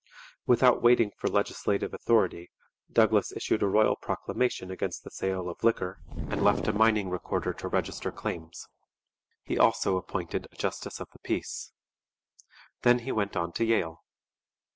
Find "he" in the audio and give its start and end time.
9.43-9.59, 13.05-13.11